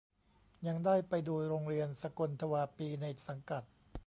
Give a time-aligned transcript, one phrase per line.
[0.67, 3.63] ยังได้ไปดูโรงเรียนสกลทวาปีในสังกัด